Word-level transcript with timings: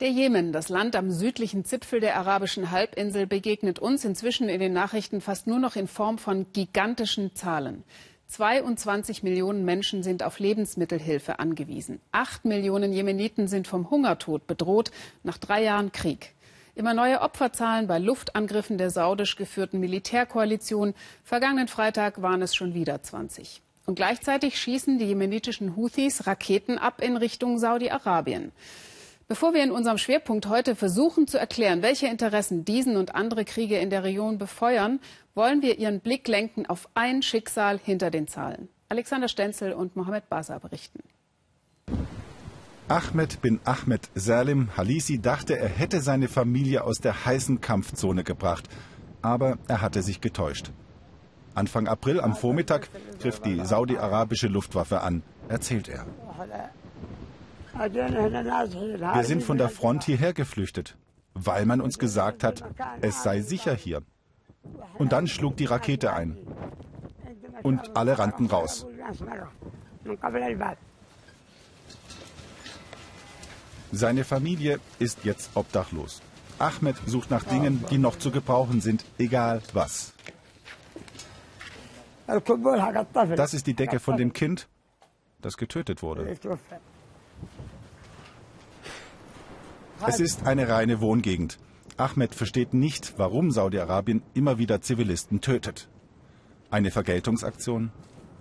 Der 0.00 0.10
Jemen, 0.10 0.52
das 0.52 0.68
Land 0.68 0.96
am 0.96 1.10
südlichen 1.12 1.64
Zipfel 1.64 2.00
der 2.00 2.16
arabischen 2.16 2.70
Halbinsel, 2.70 3.26
begegnet 3.26 3.78
uns 3.78 4.04
inzwischen 4.04 4.48
in 4.48 4.58
den 4.58 4.72
Nachrichten 4.72 5.20
fast 5.20 5.46
nur 5.46 5.60
noch 5.60 5.76
in 5.76 5.86
Form 5.86 6.18
von 6.18 6.46
gigantischen 6.52 7.34
Zahlen. 7.36 7.84
22 8.26 9.22
Millionen 9.22 9.64
Menschen 9.64 10.02
sind 10.02 10.22
auf 10.22 10.38
Lebensmittelhilfe 10.38 11.38
angewiesen. 11.38 12.00
Acht 12.12 12.44
Millionen 12.44 12.92
Jemeniten 12.92 13.46
sind 13.46 13.68
vom 13.68 13.90
Hungertod 13.90 14.46
bedroht 14.46 14.90
nach 15.22 15.36
drei 15.36 15.62
Jahren 15.62 15.92
Krieg. 15.92 16.32
Immer 16.74 16.94
neue 16.94 17.20
Opferzahlen 17.20 17.86
bei 17.86 17.98
Luftangriffen 17.98 18.78
der 18.78 18.88
saudisch 18.88 19.36
geführten 19.36 19.80
Militärkoalition. 19.80 20.94
Vergangenen 21.22 21.68
Freitag 21.68 22.22
waren 22.22 22.40
es 22.40 22.54
schon 22.54 22.72
wieder 22.72 23.02
20. 23.02 23.60
Und 23.84 23.96
gleichzeitig 23.96 24.58
schießen 24.58 24.98
die 24.98 25.04
jemenitischen 25.04 25.76
Houthis 25.76 26.26
Raketen 26.26 26.78
ab 26.78 27.02
in 27.02 27.18
Richtung 27.18 27.58
Saudi-Arabien. 27.58 28.52
Bevor 29.32 29.54
wir 29.54 29.64
in 29.64 29.70
unserem 29.70 29.96
Schwerpunkt 29.96 30.46
heute 30.46 30.76
versuchen 30.76 31.26
zu 31.26 31.38
erklären, 31.38 31.80
welche 31.80 32.06
Interessen 32.06 32.66
diesen 32.66 32.98
und 32.98 33.14
andere 33.14 33.46
Kriege 33.46 33.78
in 33.78 33.88
der 33.88 34.04
Region 34.04 34.36
befeuern, 34.36 35.00
wollen 35.34 35.62
wir 35.62 35.78
Ihren 35.78 36.00
Blick 36.00 36.28
lenken 36.28 36.66
auf 36.66 36.86
ein 36.92 37.22
Schicksal 37.22 37.80
hinter 37.82 38.10
den 38.10 38.28
Zahlen. 38.28 38.68
Alexander 38.90 39.28
Stenzel 39.28 39.72
und 39.72 39.96
Mohamed 39.96 40.28
Basa 40.28 40.58
berichten. 40.58 41.00
Ahmed 42.88 43.40
bin 43.40 43.58
Ahmed 43.64 44.10
Salim 44.14 44.76
Halisi 44.76 45.18
dachte, 45.18 45.58
er 45.58 45.70
hätte 45.70 46.02
seine 46.02 46.28
Familie 46.28 46.84
aus 46.84 46.98
der 46.98 47.24
heißen 47.24 47.62
Kampfzone 47.62 48.24
gebracht. 48.24 48.68
Aber 49.22 49.56
er 49.66 49.80
hatte 49.80 50.02
sich 50.02 50.20
getäuscht. 50.20 50.72
Anfang 51.54 51.88
April 51.88 52.20
am 52.20 52.36
Vormittag 52.36 52.90
griff 53.18 53.40
die 53.40 53.64
saudi-arabische 53.64 54.48
Luftwaffe 54.48 55.00
an, 55.00 55.22
erzählt 55.48 55.88
er. 55.88 56.04
Wir 57.74 59.24
sind 59.24 59.42
von 59.42 59.58
der 59.58 59.68
Front 59.68 60.04
hierher 60.04 60.32
geflüchtet, 60.32 60.96
weil 61.34 61.66
man 61.66 61.80
uns 61.80 61.98
gesagt 61.98 62.44
hat, 62.44 62.62
es 63.00 63.22
sei 63.22 63.40
sicher 63.40 63.74
hier. 63.74 64.02
Und 64.98 65.12
dann 65.12 65.26
schlug 65.26 65.56
die 65.56 65.64
Rakete 65.64 66.12
ein. 66.12 66.38
Und 67.62 67.96
alle 67.96 68.18
rannten 68.18 68.46
raus. 68.46 68.86
Seine 73.92 74.24
Familie 74.24 74.80
ist 74.98 75.24
jetzt 75.24 75.50
obdachlos. 75.54 76.22
Ahmed 76.58 76.96
sucht 77.06 77.30
nach 77.30 77.44
Dingen, 77.44 77.84
die 77.90 77.98
noch 77.98 78.18
zu 78.18 78.30
gebrauchen 78.30 78.80
sind, 78.80 79.04
egal 79.18 79.62
was. 79.72 80.12
Das 83.36 83.54
ist 83.54 83.66
die 83.66 83.74
Decke 83.74 84.00
von 84.00 84.16
dem 84.16 84.32
Kind, 84.32 84.68
das 85.40 85.56
getötet 85.56 86.02
wurde. 86.02 86.36
Es 90.04 90.18
ist 90.18 90.46
eine 90.46 90.68
reine 90.68 91.00
Wohngegend. 91.00 91.58
Ahmed 91.96 92.34
versteht 92.34 92.74
nicht, 92.74 93.14
warum 93.18 93.52
Saudi-Arabien 93.52 94.22
immer 94.34 94.58
wieder 94.58 94.80
Zivilisten 94.80 95.40
tötet. 95.40 95.88
Eine 96.70 96.90
Vergeltungsaktion? 96.90 97.92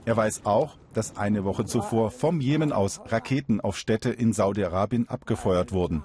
Er 0.05 0.17
weiß 0.17 0.45
auch, 0.45 0.77
dass 0.93 1.17
eine 1.17 1.43
Woche 1.43 1.65
zuvor 1.65 2.09
vom 2.09 2.41
Jemen 2.41 2.71
aus 2.71 2.99
Raketen 3.05 3.61
auf 3.61 3.77
Städte 3.77 4.09
in 4.09 4.33
Saudi-Arabien 4.33 5.07
abgefeuert 5.07 5.71
wurden. 5.71 6.03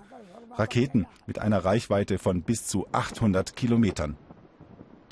Raketen 0.53 1.07
mit 1.27 1.39
einer 1.39 1.65
Reichweite 1.65 2.19
von 2.19 2.43
bis 2.43 2.67
zu 2.67 2.87
800 2.93 3.57
Kilometern. 3.57 4.17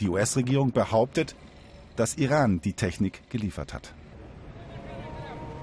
Die 0.01 0.09
US-Regierung 0.09 0.73
behauptet, 0.73 1.37
dass 1.97 2.17
Iran 2.17 2.61
die 2.61 2.75
Technik 2.75 3.31
geliefert 3.31 3.73
hat. 3.73 3.95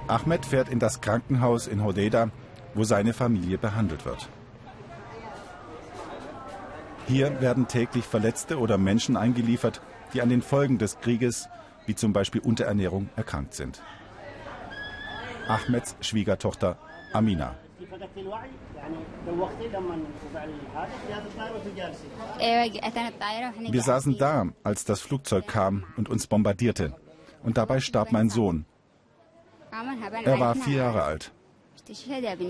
Ahmed 0.07 0.45
fährt 0.45 0.69
in 0.69 0.79
das 0.79 1.01
Krankenhaus 1.01 1.67
in 1.67 1.83
Hodeida, 1.83 2.31
wo 2.73 2.83
seine 2.83 3.13
Familie 3.13 3.57
behandelt 3.57 4.05
wird. 4.05 4.29
Hier 7.11 7.41
werden 7.41 7.67
täglich 7.67 8.05
Verletzte 8.05 8.57
oder 8.57 8.77
Menschen 8.77 9.17
eingeliefert, 9.17 9.81
die 10.13 10.21
an 10.21 10.29
den 10.29 10.41
Folgen 10.41 10.77
des 10.77 10.97
Krieges, 11.01 11.49
wie 11.85 11.93
zum 11.93 12.13
Beispiel 12.13 12.39
Unterernährung, 12.39 13.09
erkrankt 13.17 13.53
sind. 13.53 13.81
Ahmeds 15.45 15.97
Schwiegertochter 15.99 16.77
Amina. 17.11 17.55
Wir 23.69 23.81
saßen 23.81 24.17
da, 24.17 24.47
als 24.63 24.85
das 24.85 25.01
Flugzeug 25.01 25.47
kam 25.47 25.83
und 25.97 26.07
uns 26.07 26.27
bombardierte. 26.27 26.95
Und 27.43 27.57
dabei 27.57 27.81
starb 27.81 28.13
mein 28.13 28.29
Sohn. 28.29 28.65
Er 30.23 30.39
war 30.39 30.55
vier 30.55 30.77
Jahre 30.77 31.03
alt. 31.03 31.33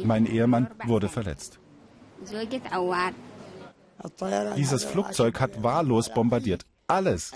Mein 0.04 0.28
Ehemann 0.28 0.70
wurde 0.86 1.10
verletzt. 1.10 1.60
Dieses 4.56 4.84
Flugzeug 4.84 5.40
hat 5.40 5.64
wahllos 5.64 6.14
bombardiert. 6.14 6.66
Alles. 6.88 7.32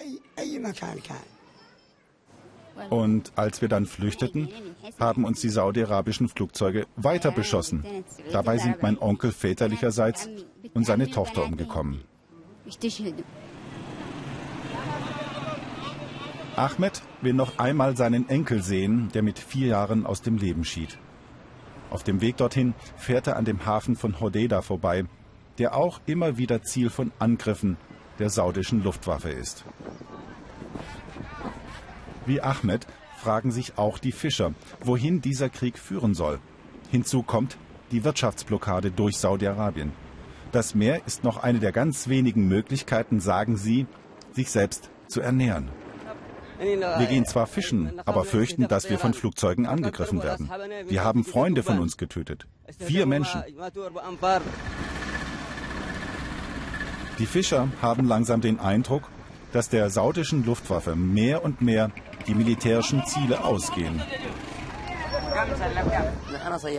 Und 2.90 3.31
als 3.36 3.62
wir 3.62 3.70
dann 3.70 3.86
flüchteten, 3.86 4.50
haben 5.00 5.24
uns 5.24 5.42
die 5.42 5.50
saudi-arabischen 5.50 6.28
Flugzeuge 6.28 6.88
weiter 6.96 7.31
beschossen. 7.31 7.86
Dabei 8.31 8.58
sind 8.58 8.81
mein 8.81 8.98
Onkel 9.00 9.31
väterlicherseits 9.31 10.30
und 10.74 10.86
seine 10.86 11.09
Tochter 11.09 11.46
umgekommen. 11.46 12.03
Ahmed 16.56 17.02
will 17.22 17.34
noch 17.34 17.59
einmal 17.59 17.97
seinen 17.97 18.30
Enkel 18.30 18.62
sehen, 18.62 19.09
der 19.14 19.24
mit 19.24 19.40
vier 19.40 19.68
Jahren 19.68 20.06
aus 20.06 20.22
dem 20.22 20.38
Leben 20.38 20.64
schied. 20.64 20.97
Auf 21.90 22.03
dem 22.03 22.22
Weg 22.22 22.38
dorthin 22.38 22.74
fährt 22.97 23.28
er 23.28 23.36
an 23.36 23.46
dem 23.46 23.66
Hafen 23.66 23.96
von 23.96 24.20
Hodeida 24.20 24.62
vorbei, 24.62 25.06
der 25.58 25.76
auch 25.76 26.00
immer 26.06 26.38
wieder 26.38 26.62
Ziel 26.64 26.90
von 26.90 27.12
Angriffen 27.20 27.78
der 28.20 28.30
saudischen 28.30 28.84
Luftwaffe 28.84 29.30
ist. 29.30 29.66
Wie 32.26 32.42
Ahmed 32.42 32.88
fragen 33.18 33.52
sich 33.52 33.78
auch 33.78 33.98
die 33.98 34.12
Fischer, 34.12 34.54
wohin 34.82 35.22
dieser 35.22 35.50
Krieg 35.50 35.78
führen 35.78 36.14
soll. 36.14 36.40
Hinzu 36.92 37.24
kommt 37.24 37.58
die 37.92 38.04
Wirtschaftsblockade 38.04 38.92
durch 38.92 39.18
Saudi-Arabien. 39.18 39.92
Das 40.52 40.76
Meer 40.76 41.02
ist 41.06 41.24
noch 41.24 41.44
eine 41.44 41.60
der 41.60 41.72
ganz 41.72 42.08
wenigen 42.08 42.48
Möglichkeiten, 42.48 43.20
sagen 43.20 43.58
sie, 43.58 43.88
sich 44.34 44.52
selbst 44.52 44.90
zu 45.08 45.22
ernähren. 45.22 45.70
Wir 46.60 47.08
gehen 47.08 47.26
zwar 47.26 47.48
fischen, 47.48 48.00
aber 48.06 48.24
fürchten, 48.24 48.68
dass 48.68 48.90
wir 48.90 48.98
von 48.98 49.14
Flugzeugen 49.14 49.66
angegriffen 49.66 50.24
werden. 50.24 50.50
Wir 50.88 51.04
haben 51.04 51.24
Freunde 51.26 51.64
von 51.64 51.80
uns 51.80 51.98
getötet. 51.98 52.48
Vier 52.80 53.06
Menschen. 53.06 53.44
Die 57.18 57.26
Fischer 57.26 57.70
haben 57.81 58.08
langsam 58.08 58.42
den 58.42 58.59
Eindruck, 58.59 59.09
dass 59.53 59.70
der 59.70 59.90
saudischen 59.90 60.46
Luftwaffe 60.46 60.96
mehr 60.96 61.44
und 61.46 61.62
mehr 61.62 61.92
die 62.28 62.36
militärischen 62.36 63.06
Ziele 63.06 63.44
ausgehen. 63.44 64.02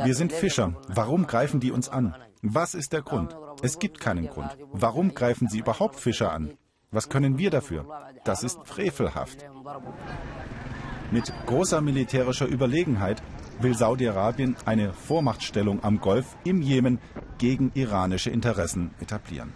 Wir 0.04 0.14
sind 0.14 0.32
Fischer. 0.32 0.74
Warum 0.88 1.26
greifen 1.26 1.60
die 1.60 1.70
uns 1.70 1.88
an? 1.88 2.14
Was 2.42 2.74
ist 2.74 2.92
der 2.92 3.02
Grund? 3.02 3.34
Es 3.62 3.78
gibt 3.78 3.98
keinen 3.98 4.28
Grund. 4.28 4.50
Warum 4.72 5.14
greifen 5.14 5.48
sie 5.48 5.60
überhaupt 5.60 5.98
Fischer 5.98 6.32
an? 6.32 6.58
Was 6.90 7.08
können 7.08 7.38
wir 7.38 7.50
dafür? 7.50 7.86
Das 8.24 8.42
ist 8.42 8.58
frevelhaft. 8.64 9.38
Mit 11.10 11.32
großer 11.46 11.80
militärischer 11.80 12.46
Überlegenheit 12.46 13.22
will 13.60 13.74
Saudi-Arabien 13.74 14.56
eine 14.66 14.92
Vormachtstellung 14.92 15.82
am 15.82 15.98
Golf 16.00 16.36
im 16.44 16.60
Jemen 16.60 16.98
gegen 17.38 17.70
iranische 17.74 18.30
Interessen 18.30 18.90
etablieren. 19.00 19.52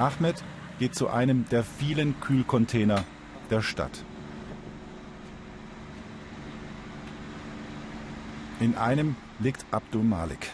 Ahmed 0.00 0.42
geht 0.78 0.94
zu 0.94 1.08
einem 1.08 1.46
der 1.50 1.62
vielen 1.62 2.18
Kühlcontainer 2.20 3.04
der 3.50 3.60
Stadt. 3.60 4.02
In 8.60 8.78
einem 8.78 9.14
liegt 9.40 9.66
Abdul 9.70 10.02
Malik. 10.02 10.52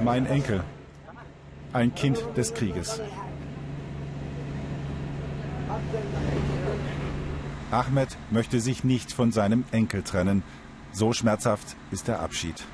Mein 0.00 0.26
Enkel, 0.26 0.62
ein 1.72 1.92
Kind 1.96 2.24
des 2.36 2.54
Krieges. 2.54 3.00
Ahmed 7.70 8.16
möchte 8.30 8.60
sich 8.60 8.82
nicht 8.82 9.12
von 9.12 9.30
seinem 9.30 9.64
Enkel 9.72 10.02
trennen. 10.02 10.42
So 10.92 11.12
schmerzhaft 11.12 11.76
ist 11.90 12.08
der 12.08 12.20
Abschied. 12.20 12.64